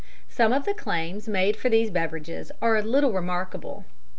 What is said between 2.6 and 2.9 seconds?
a